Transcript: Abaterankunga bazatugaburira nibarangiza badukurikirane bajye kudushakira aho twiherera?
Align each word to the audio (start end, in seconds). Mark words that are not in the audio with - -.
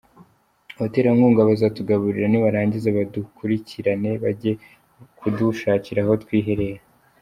Abaterankunga 0.75 1.47
bazatugaburira 1.49 2.27
nibarangiza 2.29 2.95
badukurikirane 2.97 4.11
bajye 4.23 4.51
kudushakira 5.17 5.99
aho 6.05 6.13
twiherera? 6.23 6.81